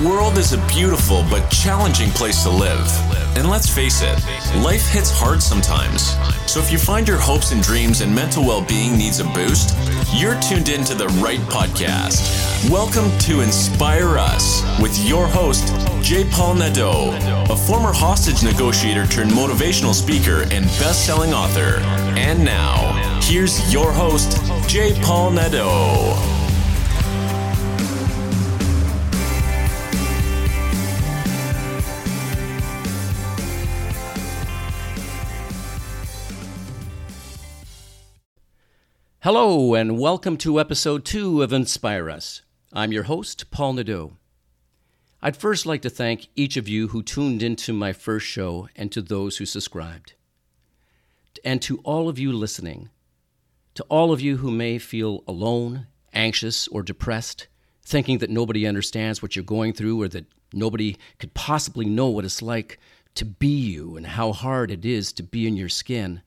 The 0.00 0.08
world 0.08 0.38
is 0.38 0.54
a 0.54 0.66
beautiful 0.66 1.26
but 1.28 1.46
challenging 1.50 2.08
place 2.12 2.42
to 2.44 2.48
live. 2.48 2.88
And 3.36 3.50
let's 3.50 3.68
face 3.68 4.00
it, 4.00 4.16
life 4.64 4.88
hits 4.88 5.10
hard 5.10 5.42
sometimes. 5.42 6.16
So 6.50 6.58
if 6.58 6.72
you 6.72 6.78
find 6.78 7.06
your 7.06 7.18
hopes 7.18 7.52
and 7.52 7.62
dreams 7.62 8.00
and 8.00 8.14
mental 8.14 8.42
well 8.42 8.62
being 8.62 8.96
needs 8.96 9.20
a 9.20 9.24
boost, 9.24 9.76
you're 10.14 10.40
tuned 10.40 10.70
in 10.70 10.84
to 10.84 10.94
the 10.94 11.08
right 11.22 11.38
podcast. 11.40 12.70
Welcome 12.70 13.10
to 13.18 13.42
Inspire 13.42 14.16
Us 14.16 14.62
with 14.80 14.98
your 15.06 15.26
host, 15.26 15.68
J. 16.02 16.24
Paul 16.30 16.54
Nadeau, 16.54 17.14
a 17.50 17.56
former 17.56 17.92
hostage 17.92 18.42
negotiator 18.42 19.06
turned 19.06 19.32
motivational 19.32 19.92
speaker 19.92 20.44
and 20.50 20.64
best 20.80 21.04
selling 21.04 21.34
author. 21.34 21.78
And 22.16 22.42
now, 22.42 23.20
here's 23.20 23.70
your 23.70 23.92
host, 23.92 24.40
J. 24.66 24.98
Paul 25.02 25.32
Nadeau. 25.32 26.39
Hello, 39.22 39.74
and 39.74 39.98
welcome 39.98 40.38
to 40.38 40.58
episode 40.58 41.04
two 41.04 41.42
of 41.42 41.52
Inspire 41.52 42.08
Us. 42.08 42.40
I'm 42.72 42.90
your 42.90 43.02
host, 43.02 43.50
Paul 43.50 43.74
Nadeau. 43.74 44.16
I'd 45.20 45.36
first 45.36 45.66
like 45.66 45.82
to 45.82 45.90
thank 45.90 46.28
each 46.36 46.56
of 46.56 46.70
you 46.70 46.88
who 46.88 47.02
tuned 47.02 47.42
into 47.42 47.74
my 47.74 47.92
first 47.92 48.24
show 48.24 48.70
and 48.74 48.90
to 48.92 49.02
those 49.02 49.36
who 49.36 49.44
subscribed. 49.44 50.14
And 51.44 51.60
to 51.60 51.80
all 51.84 52.08
of 52.08 52.18
you 52.18 52.32
listening, 52.32 52.88
to 53.74 53.84
all 53.90 54.10
of 54.10 54.22
you 54.22 54.38
who 54.38 54.50
may 54.50 54.78
feel 54.78 55.22
alone, 55.28 55.86
anxious, 56.14 56.66
or 56.68 56.82
depressed, 56.82 57.46
thinking 57.82 58.20
that 58.20 58.30
nobody 58.30 58.66
understands 58.66 59.20
what 59.20 59.36
you're 59.36 59.44
going 59.44 59.74
through 59.74 60.00
or 60.00 60.08
that 60.08 60.32
nobody 60.54 60.96
could 61.18 61.34
possibly 61.34 61.84
know 61.84 62.08
what 62.08 62.24
it's 62.24 62.40
like 62.40 62.80
to 63.16 63.26
be 63.26 63.48
you 63.48 63.98
and 63.98 64.06
how 64.06 64.32
hard 64.32 64.70
it 64.70 64.86
is 64.86 65.12
to 65.12 65.22
be 65.22 65.46
in 65.46 65.58
your 65.58 65.68
skin, 65.68 66.22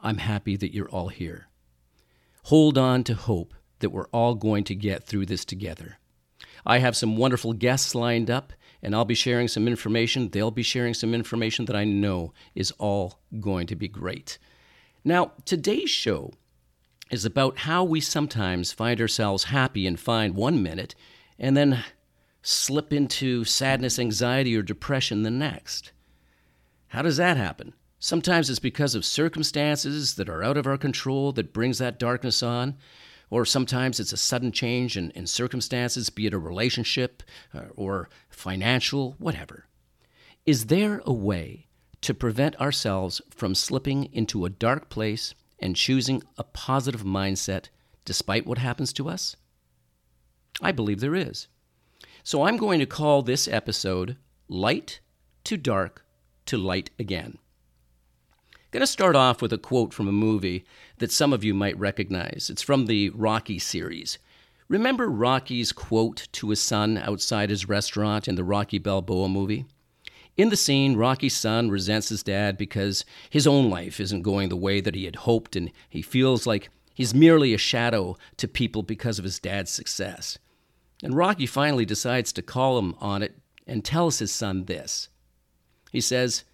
I'm 0.00 0.18
happy 0.18 0.56
that 0.56 0.74
you're 0.74 0.90
all 0.90 1.10
here. 1.10 1.46
Hold 2.46 2.78
on 2.78 3.02
to 3.02 3.14
hope 3.14 3.54
that 3.80 3.90
we're 3.90 4.06
all 4.12 4.36
going 4.36 4.62
to 4.64 4.74
get 4.76 5.02
through 5.02 5.26
this 5.26 5.44
together. 5.44 5.98
I 6.64 6.78
have 6.78 6.96
some 6.96 7.16
wonderful 7.16 7.54
guests 7.54 7.92
lined 7.92 8.30
up, 8.30 8.52
and 8.80 8.94
I'll 8.94 9.04
be 9.04 9.16
sharing 9.16 9.48
some 9.48 9.66
information. 9.66 10.28
They'll 10.28 10.52
be 10.52 10.62
sharing 10.62 10.94
some 10.94 11.12
information 11.12 11.64
that 11.64 11.74
I 11.74 11.82
know 11.82 12.32
is 12.54 12.70
all 12.78 13.18
going 13.40 13.66
to 13.66 13.74
be 13.74 13.88
great. 13.88 14.38
Now, 15.02 15.32
today's 15.44 15.90
show 15.90 16.34
is 17.10 17.24
about 17.24 17.58
how 17.58 17.82
we 17.82 18.00
sometimes 18.00 18.70
find 18.70 19.00
ourselves 19.00 19.44
happy 19.44 19.84
and 19.84 19.98
fine 19.98 20.36
one 20.36 20.62
minute 20.62 20.94
and 21.40 21.56
then 21.56 21.82
slip 22.42 22.92
into 22.92 23.42
sadness, 23.42 23.98
anxiety, 23.98 24.56
or 24.56 24.62
depression 24.62 25.24
the 25.24 25.32
next. 25.32 25.90
How 26.86 27.02
does 27.02 27.16
that 27.16 27.36
happen? 27.36 27.72
Sometimes 28.06 28.48
it's 28.48 28.60
because 28.60 28.94
of 28.94 29.04
circumstances 29.04 30.14
that 30.14 30.28
are 30.28 30.44
out 30.44 30.56
of 30.56 30.64
our 30.64 30.78
control 30.78 31.32
that 31.32 31.52
brings 31.52 31.78
that 31.78 31.98
darkness 31.98 32.40
on. 32.40 32.76
Or 33.30 33.44
sometimes 33.44 33.98
it's 33.98 34.12
a 34.12 34.16
sudden 34.16 34.52
change 34.52 34.96
in, 34.96 35.10
in 35.16 35.26
circumstances, 35.26 36.08
be 36.08 36.26
it 36.26 36.32
a 36.32 36.38
relationship 36.38 37.24
uh, 37.52 37.62
or 37.74 38.08
financial, 38.30 39.16
whatever. 39.18 39.66
Is 40.44 40.66
there 40.66 41.02
a 41.04 41.12
way 41.12 41.66
to 42.02 42.14
prevent 42.14 42.54
ourselves 42.60 43.20
from 43.28 43.56
slipping 43.56 44.04
into 44.12 44.44
a 44.44 44.50
dark 44.50 44.88
place 44.88 45.34
and 45.58 45.74
choosing 45.74 46.22
a 46.38 46.44
positive 46.44 47.02
mindset 47.02 47.70
despite 48.04 48.46
what 48.46 48.58
happens 48.58 48.92
to 48.92 49.08
us? 49.08 49.34
I 50.62 50.70
believe 50.70 51.00
there 51.00 51.16
is. 51.16 51.48
So 52.22 52.44
I'm 52.44 52.56
going 52.56 52.78
to 52.78 52.86
call 52.86 53.22
this 53.22 53.48
episode 53.48 54.16
Light 54.46 55.00
to 55.42 55.56
Dark 55.56 56.04
to 56.44 56.56
Light 56.56 56.90
Again 57.00 57.38
going 58.70 58.80
to 58.80 58.86
start 58.86 59.16
off 59.16 59.40
with 59.40 59.52
a 59.52 59.58
quote 59.58 59.94
from 59.94 60.08
a 60.08 60.12
movie 60.12 60.64
that 60.98 61.12
some 61.12 61.32
of 61.32 61.44
you 61.44 61.54
might 61.54 61.78
recognize. 61.78 62.48
It's 62.50 62.62
from 62.62 62.86
the 62.86 63.10
Rocky 63.10 63.58
series. 63.58 64.18
Remember 64.68 65.08
Rocky's 65.08 65.70
quote 65.70 66.26
to 66.32 66.50
his 66.50 66.60
son 66.60 66.98
outside 66.98 67.50
his 67.50 67.68
restaurant 67.68 68.26
in 68.26 68.34
the 68.34 68.44
Rocky 68.44 68.78
Balboa 68.78 69.28
movie? 69.28 69.64
In 70.36 70.50
the 70.50 70.56
scene, 70.56 70.96
Rocky's 70.96 71.36
son 71.36 71.70
resents 71.70 72.08
his 72.10 72.22
dad 72.22 72.58
because 72.58 73.04
his 73.30 73.46
own 73.46 73.70
life 73.70 74.00
isn't 74.00 74.22
going 74.22 74.48
the 74.48 74.56
way 74.56 74.80
that 74.80 74.94
he 74.94 75.04
had 75.04 75.16
hoped, 75.16 75.56
and 75.56 75.70
he 75.88 76.02
feels 76.02 76.46
like 76.46 76.68
he's 76.92 77.14
merely 77.14 77.54
a 77.54 77.58
shadow 77.58 78.16
to 78.36 78.48
people 78.48 78.82
because 78.82 79.18
of 79.18 79.24
his 79.24 79.38
dad's 79.38 79.70
success. 79.70 80.38
And 81.02 81.14
Rocky 81.14 81.46
finally 81.46 81.84
decides 81.84 82.32
to 82.32 82.42
call 82.42 82.78
him 82.78 82.94
on 82.98 83.22
it 83.22 83.38
and 83.66 83.84
tells 83.84 84.18
his 84.18 84.32
son 84.32 84.64
this. 84.64 85.08
He 85.90 86.00
says, 86.00 86.44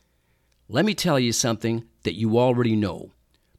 Let 0.72 0.86
me 0.86 0.94
tell 0.94 1.20
you 1.20 1.32
something 1.32 1.84
that 2.02 2.14
you 2.14 2.38
already 2.38 2.76
know. 2.76 3.10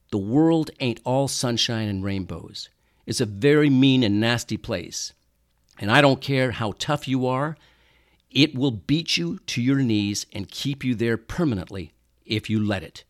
The 0.09 0.17
world 0.17 0.71
ain't 0.79 0.99
all 1.03 1.27
sunshine 1.27 1.87
and 1.87 2.03
rainbows. 2.03 2.69
It's 3.05 3.21
a 3.21 3.27
very 3.27 3.69
mean 3.69 4.01
and 4.01 4.19
nasty 4.19 4.57
place. 4.57 5.13
And 5.77 5.91
I 5.91 6.01
don't 6.01 6.21
care 6.21 6.49
how 6.49 6.73
tough 6.79 7.07
you 7.07 7.27
are, 7.27 7.55
it 8.31 8.55
will 8.55 8.71
beat 8.71 9.15
you 9.15 9.37
to 9.45 9.61
your 9.61 9.75
knees 9.75 10.25
and 10.33 10.49
keep 10.49 10.83
you 10.83 10.95
there 10.95 11.17
permanently 11.17 11.93
if 12.25 12.49
you 12.49 12.59
let 12.59 12.81
it. 12.81 13.03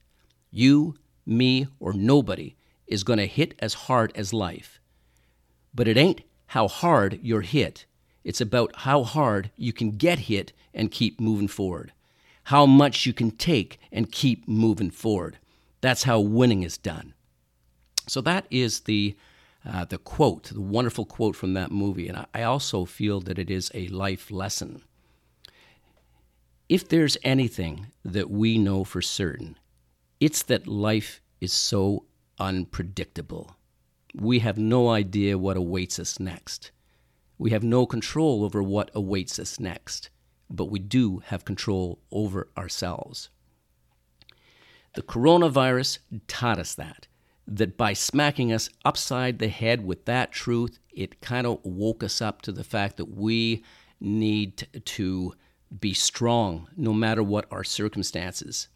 You, 0.52 0.96
me, 1.26 1.68
or 1.80 1.94
nobody 1.94 2.56
is 2.86 3.06
going 3.06 3.20
to 3.20 3.26
hit 3.26 3.56
as 3.60 3.74
hard 3.86 4.12
as 4.16 4.34
life. 4.34 4.82
But 5.74 5.88
it 5.88 5.96
ain't 5.96 6.24
how 6.48 6.68
hard 6.68 7.22
you're 7.24 7.40
hit, 7.40 7.86
it's 8.26 8.42
about 8.42 8.76
how 8.80 9.04
hard 9.04 9.50
you 9.56 9.72
can 9.72 9.92
get 9.92 10.20
hit 10.20 10.52
and 10.74 10.92
keep 10.92 11.22
moving 11.22 11.48
forward 11.48 11.94
how 12.46 12.66
much 12.66 13.06
you 13.06 13.14
can 13.14 13.32
take 13.32 13.80
and 13.92 14.12
keep 14.12 14.48
moving 14.48 14.92
forward. 14.92 15.38
That's 15.82 16.04
how 16.04 16.20
winning 16.20 16.64
is 16.64 16.78
done. 16.78 17.14
So 18.08 18.22
that 18.22 18.46
is 18.50 18.82
the 18.82 19.16
uh, 19.66 19.86
the 19.86 19.98
quote, 19.98 20.52
the 20.54 20.60
wonderful 20.60 21.06
quote 21.06 21.38
from 21.38 21.54
that 21.54 21.72
movie, 21.72 22.10
and 22.10 22.26
I 22.34 22.44
also 22.44 22.84
feel 22.84 23.22
that 23.22 23.40
it 23.40 23.50
is 23.50 23.72
a 23.74 23.88
life 23.88 24.30
lesson. 24.30 24.82
If 26.68 26.90
there's 26.90 27.18
anything 27.24 27.88
that 28.04 28.30
we 28.30 28.58
know 28.58 28.84
for 28.84 29.02
certain, 29.02 29.58
it's 30.20 30.44
that 30.44 30.68
life 30.68 31.22
is 31.40 31.54
so 31.54 32.04
unpredictable. 32.40 33.56
We 34.14 34.40
have 34.40 34.58
no 34.58 34.90
idea 34.90 35.38
what 35.38 35.56
awaits 35.56 35.98
us 35.98 36.20
next. 36.20 36.72
We 37.38 37.52
have 37.52 37.64
no 37.64 37.86
control 37.86 38.44
over 38.44 38.62
what 38.62 38.92
awaits 38.94 39.40
us 39.40 39.62
next 39.62 40.10
but 40.54 40.66
we 40.66 40.80
do 40.80 41.24
have 41.26 41.44
control 41.44 42.00
over 42.12 42.48
ourselves. 42.56 43.30
The 44.94 45.02
coronavirus 45.02 45.98
taught 46.28 46.60
us 46.60 46.76
that, 46.76 47.08
that 47.48 47.76
by 47.76 47.94
smacking 47.94 48.54
us 48.54 48.70
upside 48.86 49.40
the 49.40 49.48
head 49.48 49.84
with 49.84 50.06
that 50.06 50.32
truth, 50.32 50.80
it 50.94 51.20
kind 51.20 51.48
of 51.48 51.60
woke 51.64 52.04
us 52.04 52.22
up 52.22 52.44
to 52.44 52.52
the 52.52 52.64
fact 52.64 52.98
that 52.98 53.16
we 53.16 53.64
need 54.00 54.68
to 54.86 55.34
be 55.80 55.94
strong 55.94 56.68
no 56.78 56.94
matter 56.94 57.24
what 57.24 57.48
our 57.52 57.64
circumstances. 57.64 58.68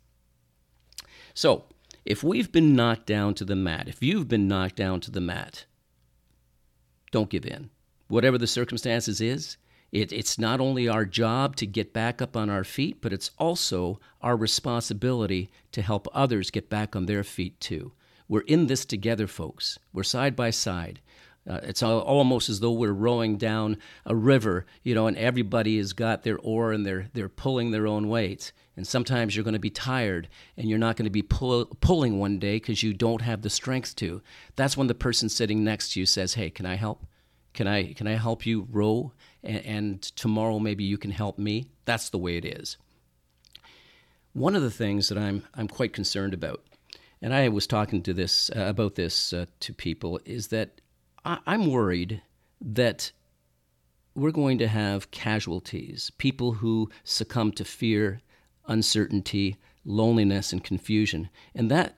So, 1.35 1.65
if 2.03 2.23
we've 2.23 2.51
been 2.51 2.75
knocked 2.75 3.05
down 3.05 3.35
to 3.35 3.45
the 3.45 3.55
mat, 3.55 3.87
if 3.87 4.01
you've 4.01 4.27
been 4.27 4.47
knocked 4.47 4.77
down 4.77 5.01
to 5.01 5.11
the 5.11 5.21
mat, 5.21 5.65
don't 7.11 7.29
give 7.29 7.45
in. 7.45 7.69
Whatever 8.07 8.37
the 8.37 8.47
circumstances 8.47 9.21
is, 9.21 9.57
it, 9.91 10.11
it's 10.11 10.37
not 10.37 10.59
only 10.59 10.87
our 10.87 11.05
job 11.05 11.55
to 11.57 11.65
get 11.65 11.93
back 11.93 12.21
up 12.21 12.35
on 12.35 12.49
our 12.49 12.63
feet, 12.63 12.97
but 13.01 13.13
it's 13.13 13.31
also 13.37 13.99
our 14.21 14.35
responsibility 14.35 15.49
to 15.71 15.81
help 15.81 16.07
others 16.13 16.51
get 16.51 16.69
back 16.69 16.95
on 16.95 17.05
their 17.05 17.23
feet 17.23 17.59
too. 17.59 17.93
We're 18.27 18.41
in 18.41 18.67
this 18.67 18.85
together, 18.85 19.27
folks. 19.27 19.79
We're 19.93 20.03
side 20.03 20.35
by 20.35 20.49
side. 20.49 20.99
Uh, 21.49 21.61
it's 21.63 21.81
almost 21.81 22.49
as 22.49 22.59
though 22.59 22.73
we're 22.73 22.91
rowing 22.91 23.37
down 23.37 23.77
a 24.05 24.13
river, 24.13 24.65
you 24.83 24.93
know, 24.93 25.07
and 25.07 25.15
everybody 25.15 25.77
has 25.77 25.93
got 25.93 26.23
their 26.23 26.37
oar 26.39 26.73
and 26.73 26.85
they're 26.85 27.07
they're 27.13 27.29
pulling 27.29 27.71
their 27.71 27.87
own 27.87 28.09
weights. 28.09 28.51
And 28.75 28.85
sometimes 28.85 29.35
you're 29.35 29.45
going 29.45 29.53
to 29.53 29.59
be 29.59 29.69
tired 29.69 30.27
and 30.57 30.69
you're 30.69 30.77
not 30.77 30.97
going 30.97 31.05
to 31.05 31.09
be 31.09 31.23
pull, 31.23 31.65
pulling 31.79 32.19
one 32.19 32.37
day 32.37 32.57
because 32.57 32.83
you 32.83 32.93
don't 32.93 33.21
have 33.21 33.41
the 33.41 33.49
strength 33.49 33.95
to. 33.95 34.21
That's 34.55 34.75
when 34.75 34.87
the 34.87 34.93
person 34.93 35.29
sitting 35.29 35.63
next 35.63 35.93
to 35.93 36.01
you 36.01 36.05
says, 36.05 36.33
"Hey, 36.33 36.49
can 36.49 36.65
I 36.65 36.75
help? 36.75 37.05
Can 37.53 37.65
I 37.65 37.93
can 37.93 38.07
I 38.07 38.17
help 38.17 38.45
you 38.45 38.67
row?" 38.69 39.13
And, 39.47 39.65
and 39.65 40.01
tomorrow 40.01 40.59
maybe 40.59 40.83
you 40.83 40.97
can 40.97 41.11
help 41.11 41.39
me. 41.39 41.67
That's 41.85 42.09
the 42.09 42.19
way 42.19 42.37
it 42.37 42.45
is. 42.45 42.77
One 44.33 44.55
of 44.55 44.61
the 44.61 44.69
things 44.69 45.09
that 45.09 45.17
I'm 45.17 45.43
I'm 45.55 45.67
quite 45.67 45.93
concerned 45.93 46.33
about, 46.33 46.63
and 47.21 47.33
I 47.33 47.49
was 47.49 47.65
talking 47.65 48.03
to 48.03 48.13
this 48.13 48.51
uh, 48.55 48.65
about 48.67 48.95
this 48.95 49.33
uh, 49.33 49.45
to 49.61 49.73
people, 49.73 50.19
is 50.25 50.49
that 50.49 50.81
I, 51.25 51.39
I'm 51.47 51.65
worried 51.65 52.21
that 52.61 53.11
we're 54.13 54.31
going 54.31 54.57
to 54.59 54.67
have 54.67 55.11
casualties, 55.11 56.11
people 56.17 56.53
who 56.53 56.89
succumb 57.03 57.51
to 57.53 57.63
fear, 57.63 58.21
uncertainty, 58.67 59.57
loneliness, 59.85 60.51
and 60.51 60.63
confusion, 60.63 61.29
and 61.55 61.71
that 61.71 61.97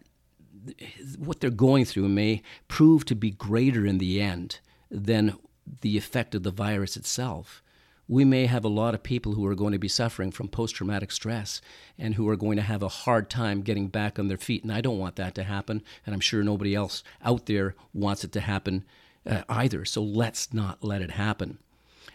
what 1.17 1.39
they're 1.39 1.49
going 1.49 1.85
through 1.85 2.09
may 2.09 2.41
prove 2.67 3.05
to 3.05 3.15
be 3.15 3.31
greater 3.31 3.85
in 3.85 3.97
the 3.97 4.21
end 4.21 4.59
than 4.91 5.35
the 5.81 5.97
effect 5.97 6.35
of 6.35 6.43
the 6.43 6.51
virus 6.51 6.97
itself. 6.97 7.61
we 8.09 8.25
may 8.25 8.47
have 8.47 8.65
a 8.65 8.69
lot 8.69 8.95
of 8.95 9.03
people 9.03 9.33
who 9.33 9.45
are 9.45 9.53
going 9.53 9.71
to 9.71 9.77
be 9.77 9.87
suffering 9.87 10.31
from 10.31 10.47
post 10.47 10.75
traumatic 10.75 11.11
stress 11.11 11.61
and 11.97 12.15
who 12.15 12.27
are 12.27 12.35
going 12.35 12.57
to 12.57 12.63
have 12.63 12.81
a 12.81 12.89
hard 12.89 13.29
time 13.29 13.61
getting 13.61 13.87
back 13.87 14.17
on 14.17 14.27
their 14.27 14.37
feet. 14.37 14.63
And 14.63 14.73
I 14.73 14.81
don't 14.81 14.97
want 14.97 15.15
that 15.17 15.35
to 15.35 15.43
happen. 15.43 15.83
And 16.05 16.15
I'm 16.15 16.19
sure 16.19 16.43
nobody 16.43 16.73
else 16.73 17.03
out 17.23 17.45
there 17.45 17.75
wants 17.93 18.23
it 18.23 18.31
to 18.31 18.39
happen 18.39 18.83
uh, 19.29 19.43
either. 19.47 19.85
So 19.85 20.01
let's 20.01 20.51
not 20.51 20.83
let 20.83 21.03
it 21.03 21.11
happen. 21.11 21.59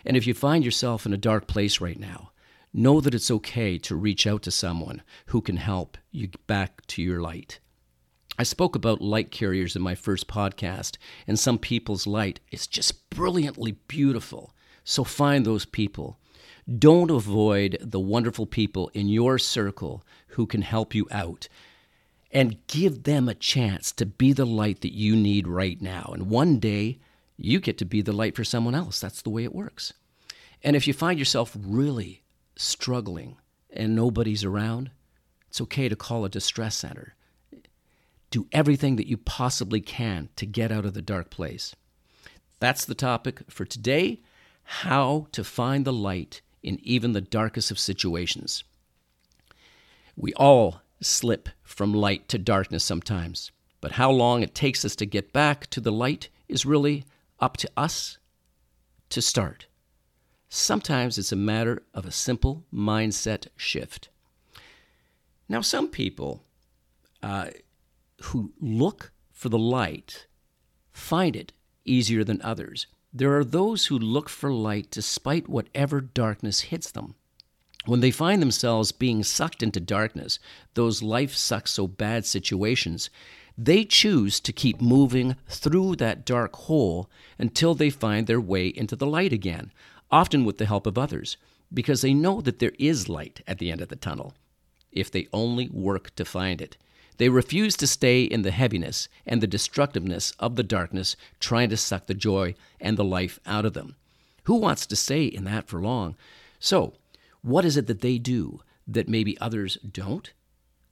And 0.04 0.16
if 0.16 0.26
you 0.26 0.34
find 0.34 0.64
yourself 0.64 1.06
in 1.06 1.12
a 1.12 1.16
dark 1.16 1.46
place 1.46 1.80
right 1.80 1.98
now, 1.98 2.32
know 2.72 3.00
that 3.00 3.14
it's 3.14 3.30
okay 3.30 3.78
to 3.78 3.94
reach 3.94 4.26
out 4.26 4.42
to 4.42 4.50
someone 4.50 5.00
who 5.26 5.40
can 5.40 5.58
help 5.58 5.96
you 6.10 6.28
back 6.48 6.84
to 6.88 7.02
your 7.02 7.20
light. 7.20 7.60
I 8.36 8.42
spoke 8.42 8.74
about 8.74 9.00
light 9.00 9.30
carriers 9.30 9.76
in 9.76 9.82
my 9.82 9.94
first 9.94 10.26
podcast, 10.26 10.96
and 11.26 11.38
some 11.38 11.56
people's 11.56 12.06
light 12.06 12.40
is 12.50 12.66
just 12.66 13.08
brilliantly 13.08 13.72
beautiful. 13.86 14.52
So 14.82 15.04
find 15.04 15.46
those 15.46 15.64
people. 15.64 16.18
Don't 16.78 17.12
avoid 17.12 17.78
the 17.80 18.00
wonderful 18.00 18.46
people 18.46 18.90
in 18.92 19.08
your 19.08 19.38
circle 19.38 20.04
who 20.28 20.46
can 20.46 20.62
help 20.62 20.94
you 20.94 21.06
out. 21.12 21.48
And 22.32 22.66
give 22.66 23.04
them 23.04 23.28
a 23.28 23.34
chance 23.34 23.92
to 23.92 24.06
be 24.06 24.32
the 24.32 24.44
light 24.44 24.80
that 24.80 24.92
you 24.92 25.14
need 25.14 25.46
right 25.46 25.80
now. 25.80 26.10
And 26.12 26.28
one 26.28 26.58
day, 26.58 26.98
you 27.36 27.60
get 27.60 27.78
to 27.78 27.84
be 27.84 28.02
the 28.02 28.12
light 28.12 28.34
for 28.34 28.42
someone 28.42 28.74
else. 28.74 28.98
That's 28.98 29.22
the 29.22 29.30
way 29.30 29.44
it 29.44 29.54
works. 29.54 29.92
And 30.60 30.74
if 30.74 30.88
you 30.88 30.92
find 30.92 31.20
yourself 31.20 31.56
really 31.56 32.24
struggling 32.56 33.36
and 33.70 33.94
nobody's 33.94 34.42
around, 34.42 34.90
it's 35.48 35.60
okay 35.60 35.88
to 35.88 35.94
call 35.94 36.24
a 36.24 36.28
distress 36.28 36.74
center 36.74 37.13
do 38.34 38.48
everything 38.50 38.96
that 38.96 39.06
you 39.06 39.16
possibly 39.16 39.80
can 39.80 40.28
to 40.34 40.44
get 40.44 40.72
out 40.72 40.84
of 40.84 40.92
the 40.92 41.00
dark 41.00 41.30
place. 41.30 41.76
That's 42.58 42.84
the 42.84 42.96
topic 42.96 43.44
for 43.48 43.64
today 43.64 44.22
how 44.64 45.28
to 45.30 45.44
find 45.44 45.84
the 45.84 45.92
light 45.92 46.40
in 46.60 46.80
even 46.82 47.12
the 47.12 47.20
darkest 47.20 47.70
of 47.70 47.78
situations. 47.78 48.64
We 50.16 50.34
all 50.34 50.80
slip 51.00 51.48
from 51.62 51.94
light 51.94 52.26
to 52.30 52.38
darkness 52.38 52.82
sometimes, 52.82 53.52
but 53.80 53.92
how 53.92 54.10
long 54.10 54.42
it 54.42 54.52
takes 54.52 54.84
us 54.84 54.96
to 54.96 55.06
get 55.06 55.32
back 55.32 55.68
to 55.68 55.80
the 55.80 55.92
light 55.92 56.28
is 56.48 56.66
really 56.66 57.04
up 57.38 57.56
to 57.58 57.70
us 57.76 58.18
to 59.10 59.22
start. 59.22 59.66
Sometimes 60.48 61.18
it's 61.18 61.30
a 61.30 61.36
matter 61.36 61.84
of 61.94 62.04
a 62.04 62.10
simple 62.10 62.64
mindset 62.74 63.46
shift. 63.56 64.08
Now, 65.48 65.60
some 65.60 65.86
people 65.86 66.42
uh, 67.22 67.50
who 68.24 68.52
look 68.60 69.12
for 69.32 69.48
the 69.48 69.58
light 69.58 70.26
find 70.92 71.36
it 71.36 71.52
easier 71.84 72.24
than 72.24 72.40
others. 72.42 72.86
There 73.12 73.36
are 73.36 73.44
those 73.44 73.86
who 73.86 73.98
look 73.98 74.28
for 74.28 74.52
light 74.52 74.90
despite 74.90 75.48
whatever 75.48 76.00
darkness 76.00 76.62
hits 76.62 76.90
them. 76.90 77.14
When 77.86 78.00
they 78.00 78.10
find 78.10 78.40
themselves 78.40 78.92
being 78.92 79.22
sucked 79.22 79.62
into 79.62 79.78
darkness, 79.78 80.38
those 80.72 81.02
life 81.02 81.34
sucks 81.34 81.72
so 81.72 81.86
bad 81.86 82.24
situations, 82.24 83.10
they 83.58 83.84
choose 83.84 84.40
to 84.40 84.52
keep 84.52 84.80
moving 84.80 85.36
through 85.46 85.96
that 85.96 86.24
dark 86.24 86.56
hole 86.56 87.10
until 87.38 87.74
they 87.74 87.90
find 87.90 88.26
their 88.26 88.40
way 88.40 88.68
into 88.68 88.96
the 88.96 89.06
light 89.06 89.32
again, 89.32 89.70
often 90.10 90.44
with 90.44 90.58
the 90.58 90.66
help 90.66 90.86
of 90.86 90.96
others, 90.96 91.36
because 91.72 92.00
they 92.00 92.14
know 92.14 92.40
that 92.40 92.58
there 92.58 92.72
is 92.78 93.08
light 93.08 93.42
at 93.46 93.58
the 93.58 93.70
end 93.70 93.80
of 93.80 93.88
the 93.88 93.96
tunnel, 93.96 94.34
if 94.90 95.10
they 95.10 95.28
only 95.32 95.68
work 95.68 96.14
to 96.16 96.24
find 96.24 96.62
it. 96.62 96.76
They 97.16 97.28
refuse 97.28 97.76
to 97.76 97.86
stay 97.86 98.24
in 98.24 98.42
the 98.42 98.50
heaviness 98.50 99.08
and 99.26 99.40
the 99.40 99.46
destructiveness 99.46 100.32
of 100.38 100.56
the 100.56 100.62
darkness, 100.62 101.16
trying 101.38 101.68
to 101.70 101.76
suck 101.76 102.06
the 102.06 102.14
joy 102.14 102.54
and 102.80 102.96
the 102.96 103.04
life 103.04 103.38
out 103.46 103.64
of 103.64 103.72
them. 103.72 103.96
Who 104.44 104.56
wants 104.56 104.86
to 104.86 104.96
stay 104.96 105.24
in 105.24 105.44
that 105.44 105.68
for 105.68 105.80
long? 105.80 106.16
So, 106.58 106.94
what 107.42 107.64
is 107.64 107.76
it 107.76 107.86
that 107.86 108.00
they 108.00 108.18
do 108.18 108.60
that 108.86 109.08
maybe 109.08 109.38
others 109.38 109.76
don't? 109.76 110.32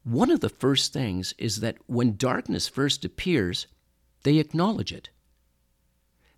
One 0.04 0.30
of 0.30 0.40
the 0.40 0.48
first 0.48 0.92
things 0.92 1.34
is 1.38 1.60
that 1.60 1.76
when 1.86 2.16
darkness 2.16 2.68
first 2.68 3.04
appears, 3.04 3.66
they 4.22 4.38
acknowledge 4.38 4.92
it. 4.92 5.10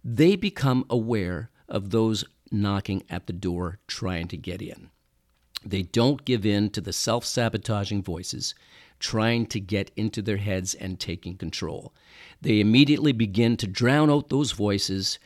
They 0.03 0.37
become 0.37 0.85
aware 0.91 1.51
of 1.69 1.91
those 1.91 2.25
knocking 2.51 3.03
at 3.09 3.27
the 3.27 3.33
door 3.33 3.79
trying 3.87 4.29
to 4.29 4.37
get 4.37 4.61
in. 4.61 4.91
They 5.65 5.83
don't 5.83 6.25
give 6.25 6.45
in 6.45 6.71
to 6.71 6.81
the 6.81 6.93
self 6.93 7.25
sabotaging 7.25 8.03
voices 8.03 8.55
trying 9.05 9.45
to 9.45 9.61
get 9.61 9.91
into 9.97 10.23
their 10.23 10.39
heads 10.39 10.73
and 10.73 10.99
taking 10.99 11.37
control. 11.37 11.93
They 12.41 12.59
immediately 12.59 13.13
begin 13.13 13.59
to 13.59 13.67
drown 13.67 14.11
out 14.11 14.31
those 14.31 14.53
voices 14.53 15.19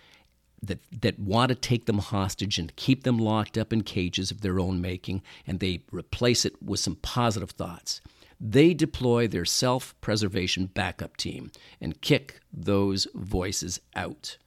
that, 0.60 0.80
that 1.00 1.20
want 1.20 1.50
to 1.50 1.54
take 1.54 1.86
them 1.86 1.98
hostage 1.98 2.58
and 2.58 2.74
keep 2.74 3.04
them 3.04 3.18
locked 3.18 3.56
up 3.56 3.72
in 3.72 3.82
cages 3.82 4.32
of 4.32 4.40
their 4.40 4.58
own 4.58 4.80
making, 4.80 5.22
and 5.46 5.60
they 5.60 5.82
replace 5.92 6.44
it 6.44 6.60
with 6.60 6.80
some 6.80 6.96
positive 6.96 7.52
thoughts. 7.52 8.00
They 8.40 8.74
deploy 8.74 9.28
their 9.28 9.44
self 9.44 9.94
preservation 10.00 10.66
backup 10.66 11.16
team 11.16 11.52
and 11.80 12.00
kick 12.00 12.40
those 12.52 13.06
voices 13.14 13.80
out. 13.94 14.38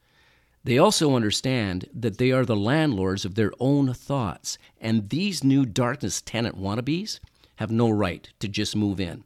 They 0.62 0.76
also 0.76 1.16
understand 1.16 1.88
that 1.94 2.18
they 2.18 2.32
are 2.32 2.44
the 2.44 2.54
landlords 2.54 3.24
of 3.24 3.34
their 3.34 3.52
own 3.58 3.94
thoughts, 3.94 4.58
and 4.78 5.08
these 5.08 5.42
new 5.42 5.64
darkness 5.64 6.20
tenant 6.20 6.56
wannabes 6.58 7.18
have 7.62 7.70
no 7.70 7.88
right 7.88 8.28
to 8.40 8.48
just 8.48 8.74
move 8.74 8.98
in. 8.98 9.22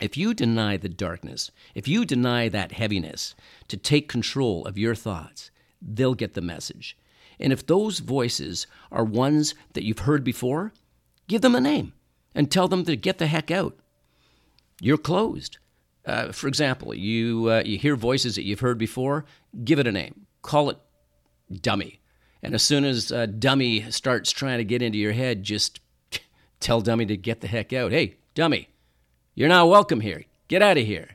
If 0.00 0.16
you 0.16 0.34
deny 0.34 0.76
the 0.76 0.88
darkness, 0.88 1.52
if 1.72 1.86
you 1.86 2.04
deny 2.04 2.48
that 2.48 2.72
heaviness 2.72 3.36
to 3.68 3.76
take 3.76 4.08
control 4.08 4.66
of 4.66 4.76
your 4.76 4.96
thoughts, 4.96 5.52
they'll 5.80 6.16
get 6.16 6.34
the 6.34 6.40
message. 6.40 6.98
And 7.38 7.52
if 7.52 7.64
those 7.64 8.00
voices 8.00 8.66
are 8.90 9.04
ones 9.04 9.54
that 9.74 9.84
you've 9.84 10.00
heard 10.00 10.24
before, 10.24 10.72
give 11.28 11.42
them 11.42 11.54
a 11.54 11.60
name 11.60 11.92
and 12.34 12.50
tell 12.50 12.66
them 12.66 12.84
to 12.86 12.96
get 12.96 13.18
the 13.18 13.28
heck 13.28 13.52
out. 13.52 13.76
You're 14.80 14.98
closed. 14.98 15.58
Uh, 16.04 16.32
for 16.32 16.48
example, 16.48 16.92
you, 16.92 17.50
uh, 17.50 17.62
you 17.64 17.78
hear 17.78 17.94
voices 17.94 18.34
that 18.34 18.44
you've 18.44 18.60
heard 18.60 18.78
before, 18.78 19.26
give 19.62 19.78
it 19.78 19.86
a 19.86 19.92
name. 19.92 20.26
Call 20.42 20.70
it 20.70 20.78
dummy. 21.62 22.00
And 22.42 22.52
as 22.52 22.64
soon 22.64 22.84
as 22.84 23.12
uh, 23.12 23.26
dummy 23.26 23.88
starts 23.92 24.32
trying 24.32 24.58
to 24.58 24.64
get 24.64 24.82
into 24.82 24.98
your 24.98 25.12
head, 25.12 25.44
just 25.44 25.78
Tell 26.60 26.80
Dummy 26.80 27.06
to 27.06 27.16
get 27.16 27.40
the 27.40 27.48
heck 27.48 27.72
out. 27.72 27.92
Hey, 27.92 28.16
Dummy, 28.34 28.68
you're 29.34 29.48
not 29.48 29.68
welcome 29.68 30.00
here. 30.00 30.24
Get 30.48 30.62
out 30.62 30.78
of 30.78 30.86
here. 30.86 31.10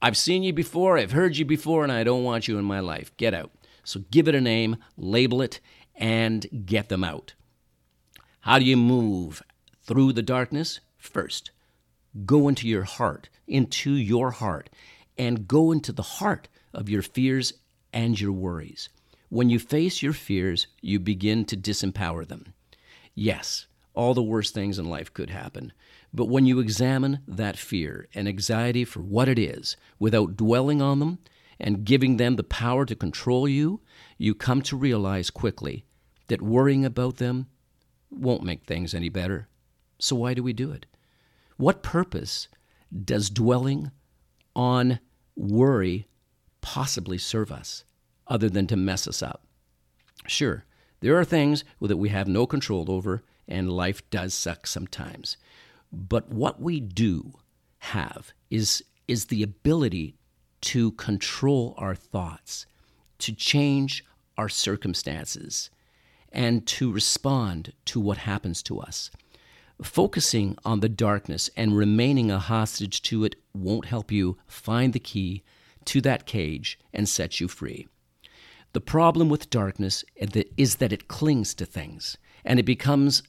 I've 0.00 0.16
seen 0.16 0.42
you 0.42 0.52
before, 0.52 0.98
I've 0.98 1.12
heard 1.12 1.36
you 1.36 1.44
before, 1.44 1.82
and 1.82 1.92
I 1.92 2.04
don't 2.04 2.24
want 2.24 2.46
you 2.46 2.58
in 2.58 2.64
my 2.64 2.80
life. 2.80 3.16
Get 3.16 3.32
out. 3.32 3.50
So 3.84 4.00
give 4.10 4.28
it 4.28 4.34
a 4.34 4.40
name, 4.40 4.76
label 4.96 5.40
it, 5.42 5.60
and 5.94 6.46
get 6.66 6.88
them 6.88 7.04
out. 7.04 7.34
How 8.40 8.58
do 8.58 8.64
you 8.64 8.76
move 8.76 9.42
through 9.82 10.12
the 10.12 10.22
darkness? 10.22 10.80
First, 10.98 11.50
go 12.26 12.48
into 12.48 12.68
your 12.68 12.84
heart, 12.84 13.28
into 13.46 13.92
your 13.92 14.30
heart, 14.30 14.68
and 15.16 15.48
go 15.48 15.72
into 15.72 15.92
the 15.92 16.02
heart 16.02 16.48
of 16.72 16.88
your 16.88 17.02
fears 17.02 17.54
and 17.92 18.20
your 18.20 18.32
worries. 18.32 18.88
When 19.28 19.48
you 19.48 19.58
face 19.58 20.02
your 20.02 20.12
fears, 20.12 20.66
you 20.80 20.98
begin 20.98 21.44
to 21.46 21.56
disempower 21.56 22.26
them. 22.26 22.52
Yes, 23.14 23.66
all 23.94 24.12
the 24.14 24.22
worst 24.22 24.52
things 24.54 24.78
in 24.78 24.84
life 24.88 25.12
could 25.12 25.30
happen. 25.30 25.72
But 26.12 26.28
when 26.28 26.46
you 26.46 26.60
examine 26.60 27.20
that 27.26 27.56
fear 27.56 28.08
and 28.14 28.28
anxiety 28.28 28.84
for 28.84 29.00
what 29.00 29.28
it 29.28 29.38
is, 29.38 29.76
without 29.98 30.36
dwelling 30.36 30.82
on 30.82 30.98
them 30.98 31.18
and 31.58 31.84
giving 31.84 32.16
them 32.16 32.36
the 32.36 32.44
power 32.44 32.84
to 32.84 32.94
control 32.94 33.48
you, 33.48 33.80
you 34.18 34.34
come 34.34 34.62
to 34.62 34.76
realize 34.76 35.30
quickly 35.30 35.84
that 36.28 36.42
worrying 36.42 36.84
about 36.84 37.16
them 37.16 37.46
won't 38.10 38.42
make 38.42 38.64
things 38.64 38.94
any 38.94 39.08
better. 39.08 39.48
So 39.98 40.16
why 40.16 40.34
do 40.34 40.42
we 40.42 40.52
do 40.52 40.70
it? 40.70 40.86
What 41.56 41.82
purpose 41.82 42.48
does 43.04 43.30
dwelling 43.30 43.90
on 44.54 44.98
worry 45.36 46.08
possibly 46.60 47.18
serve 47.18 47.52
us 47.52 47.84
other 48.26 48.48
than 48.48 48.66
to 48.68 48.76
mess 48.76 49.06
us 49.06 49.22
up? 49.22 49.46
Sure, 50.26 50.64
there 51.00 51.18
are 51.18 51.24
things 51.24 51.64
that 51.80 51.96
we 51.96 52.08
have 52.08 52.26
no 52.26 52.46
control 52.46 52.90
over 52.90 53.22
and 53.48 53.72
life 53.72 54.08
does 54.10 54.34
suck 54.34 54.66
sometimes. 54.66 55.36
But 55.92 56.30
what 56.30 56.60
we 56.60 56.80
do 56.80 57.34
have 57.78 58.32
is, 58.50 58.82
is 59.06 59.26
the 59.26 59.42
ability 59.42 60.16
to 60.62 60.92
control 60.92 61.74
our 61.76 61.94
thoughts, 61.94 62.66
to 63.18 63.32
change 63.32 64.04
our 64.36 64.48
circumstances, 64.48 65.70
and 66.32 66.66
to 66.66 66.90
respond 66.90 67.72
to 67.84 68.00
what 68.00 68.18
happens 68.18 68.62
to 68.64 68.80
us. 68.80 69.10
Focusing 69.82 70.56
on 70.64 70.80
the 70.80 70.88
darkness 70.88 71.50
and 71.56 71.76
remaining 71.76 72.30
a 72.30 72.38
hostage 72.38 73.02
to 73.02 73.24
it 73.24 73.36
won't 73.52 73.86
help 73.86 74.10
you 74.10 74.36
find 74.46 74.92
the 74.92 74.98
key 74.98 75.42
to 75.84 76.00
that 76.00 76.26
cage 76.26 76.78
and 76.92 77.08
set 77.08 77.40
you 77.40 77.48
free. 77.48 77.86
The 78.72 78.80
problem 78.80 79.28
with 79.28 79.50
darkness 79.50 80.04
is 80.56 80.76
that 80.76 80.92
it 80.92 81.08
clings 81.08 81.54
to 81.54 81.66
things 81.66 82.16
and 82.44 82.58
it 82.58 82.64
becomes 82.64 83.22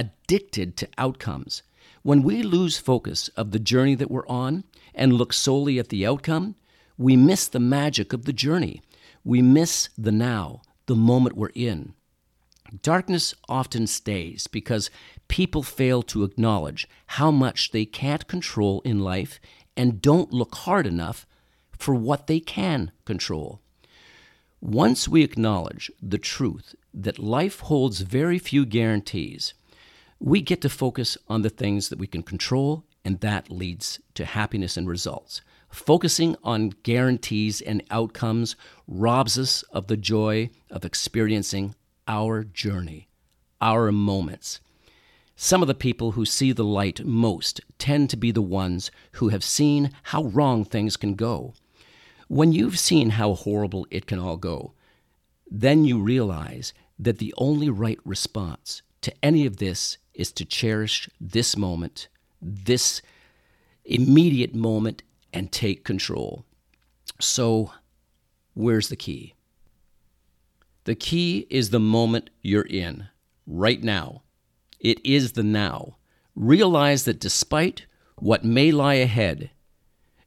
addicted 0.00 0.76
to 0.78 0.88
outcomes. 0.96 1.62
When 2.02 2.22
we 2.22 2.42
lose 2.42 2.78
focus 2.78 3.28
of 3.36 3.50
the 3.50 3.58
journey 3.58 3.94
that 3.96 4.10
we're 4.10 4.26
on 4.26 4.64
and 4.94 5.12
look 5.12 5.32
solely 5.32 5.78
at 5.78 5.90
the 5.90 6.06
outcome, 6.06 6.56
we 6.96 7.16
miss 7.16 7.46
the 7.46 7.60
magic 7.60 8.12
of 8.14 8.24
the 8.24 8.32
journey. 8.32 8.80
We 9.24 9.42
miss 9.42 9.90
the 9.98 10.12
now, 10.12 10.62
the 10.86 10.96
moment 10.96 11.36
we're 11.36 11.50
in. 11.54 11.92
Darkness 12.82 13.34
often 13.48 13.86
stays 13.86 14.46
because 14.46 14.90
people 15.28 15.62
fail 15.62 16.02
to 16.04 16.24
acknowledge 16.24 16.88
how 17.18 17.30
much 17.30 17.72
they 17.72 17.84
can't 17.84 18.26
control 18.26 18.80
in 18.82 19.00
life 19.00 19.40
and 19.76 20.00
don't 20.00 20.32
look 20.32 20.54
hard 20.54 20.86
enough 20.86 21.26
for 21.76 21.94
what 21.94 22.26
they 22.26 22.40
can 22.40 22.92
control. 23.04 23.60
Once 24.60 25.08
we 25.08 25.22
acknowledge 25.22 25.90
the 26.02 26.18
truth 26.18 26.74
that 26.92 27.18
life 27.18 27.60
holds 27.60 28.02
very 28.02 28.38
few 28.38 28.66
guarantees, 28.66 29.54
we 30.20 30.42
get 30.42 30.60
to 30.60 30.68
focus 30.68 31.16
on 31.28 31.40
the 31.42 31.50
things 31.50 31.88
that 31.88 31.98
we 31.98 32.06
can 32.06 32.22
control, 32.22 32.84
and 33.04 33.20
that 33.20 33.50
leads 33.50 33.98
to 34.14 34.26
happiness 34.26 34.76
and 34.76 34.86
results. 34.86 35.40
Focusing 35.70 36.36
on 36.44 36.74
guarantees 36.82 37.62
and 37.62 37.82
outcomes 37.90 38.54
robs 38.86 39.38
us 39.38 39.62
of 39.72 39.86
the 39.86 39.96
joy 39.96 40.50
of 40.70 40.84
experiencing 40.84 41.74
our 42.06 42.44
journey, 42.44 43.08
our 43.62 43.90
moments. 43.90 44.60
Some 45.36 45.62
of 45.62 45.68
the 45.68 45.74
people 45.74 46.12
who 46.12 46.26
see 46.26 46.52
the 46.52 46.64
light 46.64 47.06
most 47.06 47.62
tend 47.78 48.10
to 48.10 48.16
be 48.18 48.30
the 48.30 48.42
ones 48.42 48.90
who 49.12 49.30
have 49.30 49.42
seen 49.42 49.90
how 50.02 50.24
wrong 50.24 50.66
things 50.66 50.98
can 50.98 51.14
go. 51.14 51.54
When 52.28 52.52
you've 52.52 52.78
seen 52.78 53.10
how 53.10 53.32
horrible 53.32 53.86
it 53.90 54.06
can 54.06 54.18
all 54.18 54.36
go, 54.36 54.74
then 55.50 55.86
you 55.86 55.98
realize 55.98 56.74
that 56.98 57.18
the 57.18 57.32
only 57.38 57.70
right 57.70 57.98
response 58.04 58.82
to 59.00 59.14
any 59.22 59.46
of 59.46 59.56
this 59.56 59.96
is 60.20 60.30
to 60.32 60.44
cherish 60.44 61.08
this 61.18 61.56
moment, 61.56 62.08
this 62.42 63.00
immediate 63.86 64.54
moment, 64.54 65.02
and 65.32 65.50
take 65.50 65.82
control. 65.82 66.44
So, 67.18 67.72
where's 68.52 68.90
the 68.90 68.96
key? 68.96 69.34
The 70.84 70.94
key 70.94 71.46
is 71.48 71.70
the 71.70 71.80
moment 71.80 72.28
you're 72.42 72.66
in, 72.66 73.08
right 73.46 73.82
now. 73.82 74.22
It 74.78 75.04
is 75.04 75.32
the 75.32 75.42
now. 75.42 75.96
Realize 76.34 77.04
that 77.04 77.20
despite 77.20 77.86
what 78.16 78.44
may 78.44 78.72
lie 78.72 78.94
ahead, 78.94 79.50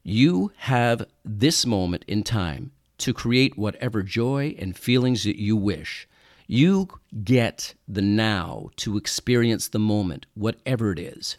you 0.02 0.50
have 0.56 1.06
this 1.24 1.64
moment 1.64 2.04
in 2.08 2.24
time 2.24 2.72
to 2.98 3.14
create 3.14 3.56
whatever 3.56 4.02
joy 4.02 4.56
and 4.58 4.76
feelings 4.76 5.22
that 5.24 5.40
you 5.40 5.56
wish. 5.56 6.08
You 6.46 6.88
get 7.22 7.74
the 7.88 8.02
now 8.02 8.68
to 8.76 8.98
experience 8.98 9.68
the 9.68 9.78
moment, 9.78 10.26
whatever 10.34 10.92
it 10.92 10.98
is. 10.98 11.38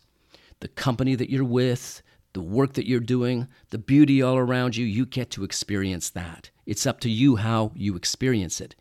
The 0.62 0.68
company 0.68 1.14
that 1.14 1.30
you're 1.30 1.44
with, 1.44 2.02
the 2.34 2.42
work 2.42 2.74
that 2.74 2.88
you're 2.88 3.00
doing, 3.00 3.48
the 3.70 3.78
beauty 3.78 4.22
all 4.22 4.36
around 4.36 4.76
you, 4.76 4.86
you 4.86 5.06
get 5.06 5.30
to 5.32 5.44
experience 5.44 6.10
that. 6.10 6.50
It's 6.66 6.88
up 6.88 7.00
to 7.02 7.10
you 7.10 7.36
how 7.36 7.72
you 7.76 7.96
experience 7.96 8.60
it. 8.60 8.76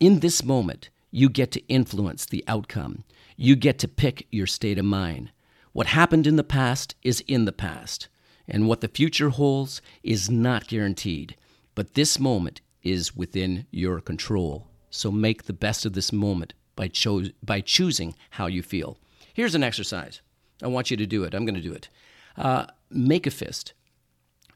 In 0.00 0.20
this 0.20 0.44
moment, 0.44 0.90
you 1.10 1.30
get 1.30 1.50
to 1.52 1.66
influence 1.66 2.26
the 2.26 2.44
outcome. 2.46 3.04
You 3.36 3.56
get 3.56 3.78
to 3.78 3.88
pick 3.88 4.26
your 4.30 4.46
state 4.46 4.78
of 4.78 4.84
mind. 4.84 5.30
What 5.72 5.86
happened 5.86 6.26
in 6.26 6.36
the 6.36 6.44
past 6.44 6.94
is 7.02 7.24
in 7.26 7.46
the 7.46 7.52
past, 7.52 8.08
and 8.46 8.68
what 8.68 8.82
the 8.82 8.88
future 8.88 9.30
holds 9.30 9.80
is 10.02 10.28
not 10.28 10.68
guaranteed. 10.68 11.36
But 11.74 11.94
this 11.94 12.18
moment 12.18 12.60
is 12.82 13.16
within 13.16 13.66
your 13.70 14.00
control. 14.00 14.66
So 14.90 15.10
make 15.10 15.44
the 15.44 15.52
best 15.52 15.84
of 15.86 15.92
this 15.92 16.12
moment 16.12 16.54
by, 16.76 16.88
cho- 16.88 17.30
by 17.42 17.60
choosing 17.60 18.14
how 18.30 18.46
you 18.46 18.62
feel. 18.62 18.98
Here's 19.34 19.54
an 19.54 19.64
exercise. 19.64 20.20
I 20.62 20.66
want 20.66 20.90
you 20.90 20.96
to 20.96 21.06
do 21.06 21.24
it. 21.24 21.34
I'm 21.34 21.44
going 21.44 21.54
to 21.54 21.60
do 21.60 21.72
it. 21.72 21.88
Uh, 22.36 22.66
make 22.90 23.26
a 23.26 23.30
fist. 23.30 23.72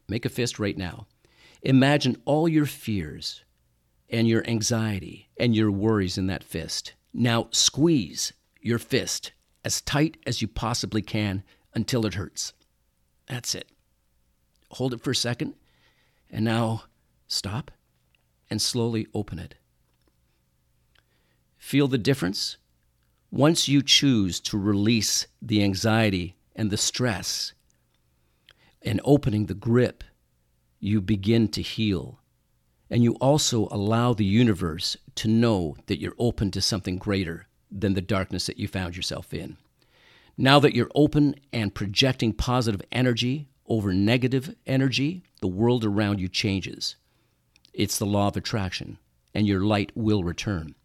Make 0.07 0.25
a 0.25 0.29
fist 0.29 0.59
right 0.59 0.77
now. 0.77 1.07
Imagine 1.61 2.17
all 2.25 2.47
your 2.47 2.65
fears 2.65 3.43
and 4.09 4.27
your 4.27 4.45
anxiety 4.47 5.29
and 5.37 5.55
your 5.55 5.71
worries 5.71 6.17
in 6.17 6.27
that 6.27 6.43
fist. 6.43 6.93
Now 7.13 7.47
squeeze 7.51 8.33
your 8.61 8.79
fist 8.79 9.31
as 9.63 9.81
tight 9.81 10.17
as 10.25 10.41
you 10.41 10.47
possibly 10.47 11.01
can 11.01 11.43
until 11.73 12.05
it 12.05 12.15
hurts. 12.15 12.53
That's 13.27 13.55
it. 13.55 13.69
Hold 14.71 14.93
it 14.93 15.01
for 15.01 15.11
a 15.11 15.15
second, 15.15 15.53
and 16.29 16.43
now 16.43 16.83
stop 17.27 17.71
and 18.49 18.61
slowly 18.61 19.07
open 19.13 19.39
it. 19.39 19.55
Feel 21.63 21.87
the 21.87 21.97
difference? 21.97 22.57
Once 23.31 23.69
you 23.69 23.81
choose 23.81 24.41
to 24.41 24.57
release 24.57 25.27
the 25.41 25.63
anxiety 25.63 26.35
and 26.57 26.69
the 26.69 26.77
stress 26.77 27.53
and 28.81 28.99
opening 29.05 29.45
the 29.45 29.53
grip, 29.53 30.03
you 30.81 30.99
begin 30.99 31.47
to 31.47 31.61
heal. 31.61 32.19
And 32.89 33.01
you 33.01 33.13
also 33.13 33.69
allow 33.71 34.13
the 34.13 34.25
universe 34.25 34.97
to 35.15 35.29
know 35.29 35.77
that 35.85 36.01
you're 36.01 36.13
open 36.19 36.51
to 36.51 36.61
something 36.61 36.97
greater 36.97 37.47
than 37.71 37.93
the 37.93 38.01
darkness 38.01 38.45
that 38.47 38.59
you 38.59 38.67
found 38.67 38.97
yourself 38.97 39.33
in. 39.33 39.55
Now 40.37 40.59
that 40.59 40.75
you're 40.75 40.91
open 40.93 41.33
and 41.53 41.73
projecting 41.73 42.33
positive 42.33 42.81
energy 42.91 43.47
over 43.67 43.93
negative 43.93 44.53
energy, 44.67 45.23
the 45.39 45.47
world 45.47 45.85
around 45.85 46.19
you 46.19 46.27
changes. 46.27 46.97
It's 47.73 47.97
the 47.97 48.05
law 48.05 48.27
of 48.27 48.35
attraction, 48.35 48.99
and 49.33 49.47
your 49.47 49.61
light 49.61 49.93
will 49.95 50.25
return. 50.25 50.75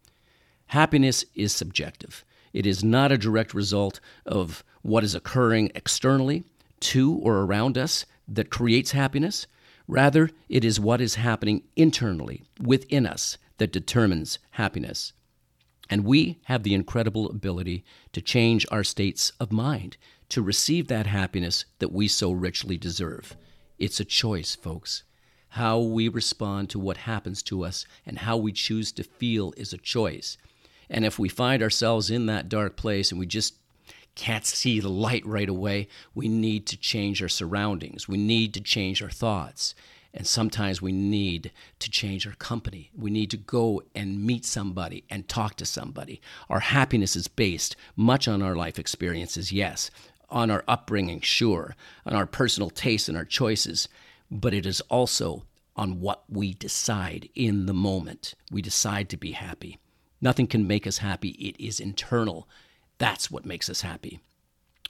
Happiness 0.69 1.25
is 1.33 1.51
subjective. 1.51 2.23
It 2.53 2.67
is 2.67 2.83
not 2.83 3.11
a 3.11 3.17
direct 3.17 3.55
result 3.55 3.99
of 4.25 4.63
what 4.83 5.03
is 5.03 5.15
occurring 5.15 5.71
externally 5.73 6.43
to 6.81 7.15
or 7.15 7.39
around 7.39 7.75
us 7.75 8.05
that 8.27 8.51
creates 8.51 8.91
happiness. 8.91 9.47
Rather, 9.87 10.29
it 10.47 10.63
is 10.63 10.79
what 10.79 11.01
is 11.01 11.15
happening 11.15 11.63
internally 11.75 12.43
within 12.61 13.07
us 13.07 13.39
that 13.57 13.71
determines 13.71 14.37
happiness. 14.51 15.11
And 15.89 16.05
we 16.05 16.37
have 16.43 16.61
the 16.61 16.75
incredible 16.75 17.31
ability 17.31 17.83
to 18.13 18.21
change 18.21 18.63
our 18.69 18.83
states 18.83 19.31
of 19.39 19.51
mind 19.51 19.97
to 20.29 20.43
receive 20.43 20.87
that 20.87 21.07
happiness 21.07 21.65
that 21.79 21.91
we 21.91 22.07
so 22.07 22.31
richly 22.31 22.77
deserve. 22.77 23.35
It's 23.79 23.99
a 23.99 24.05
choice, 24.05 24.53
folks. 24.53 25.01
How 25.53 25.79
we 25.79 26.09
respond 26.09 26.69
to 26.69 26.79
what 26.79 26.97
happens 26.97 27.41
to 27.43 27.65
us 27.65 27.87
and 28.05 28.19
how 28.19 28.37
we 28.37 28.51
choose 28.51 28.91
to 28.91 29.03
feel 29.03 29.51
is 29.57 29.73
a 29.73 29.79
choice. 29.79 30.37
And 30.89 31.05
if 31.05 31.19
we 31.19 31.29
find 31.29 31.61
ourselves 31.61 32.09
in 32.09 32.25
that 32.25 32.49
dark 32.49 32.75
place 32.75 33.11
and 33.11 33.19
we 33.19 33.25
just 33.25 33.55
can't 34.15 34.45
see 34.45 34.79
the 34.79 34.89
light 34.89 35.25
right 35.25 35.47
away, 35.47 35.87
we 36.13 36.27
need 36.27 36.65
to 36.67 36.77
change 36.77 37.21
our 37.21 37.29
surroundings. 37.29 38.07
We 38.07 38.17
need 38.17 38.53
to 38.55 38.61
change 38.61 39.01
our 39.01 39.09
thoughts. 39.09 39.75
And 40.13 40.25
sometimes 40.25 40.81
we 40.81 40.91
need 40.91 41.51
to 41.77 41.91
change 41.91 42.25
our 42.25 42.33
company. 42.33 42.89
We 42.97 43.11
need 43.11 43.29
to 43.31 43.37
go 43.37 43.83
and 43.93 44.25
meet 44.25 44.43
somebody 44.43 45.03
and 45.09 45.27
talk 45.27 45.55
to 45.57 45.65
somebody. 45.65 46.19
Our 46.49 46.61
happiness 46.61 47.15
is 47.15 47.27
based 47.27 47.75
much 47.95 48.27
on 48.27 48.41
our 48.41 48.55
life 48.55 48.79
experiences, 48.79 49.51
yes, 49.51 49.91
on 50.29 50.49
our 50.49 50.63
upbringing, 50.67 51.21
sure, 51.21 51.75
on 52.05 52.15
our 52.15 52.25
personal 52.25 52.71
tastes 52.71 53.07
and 53.07 53.17
our 53.17 53.25
choices, 53.25 53.87
but 54.31 54.53
it 54.53 54.65
is 54.65 54.81
also 54.81 55.43
on 55.75 56.01
what 56.01 56.23
we 56.27 56.53
decide 56.53 57.29
in 57.35 57.67
the 57.67 57.73
moment. 57.73 58.33
We 58.51 58.61
decide 58.61 59.09
to 59.09 59.17
be 59.17 59.31
happy. 59.31 59.77
Nothing 60.21 60.47
can 60.47 60.67
make 60.67 60.85
us 60.85 60.99
happy. 60.99 61.29
It 61.29 61.59
is 61.59 61.79
internal. 61.79 62.47
That's 62.97 63.31
what 63.31 63.45
makes 63.45 63.69
us 63.69 63.81
happy. 63.81 64.19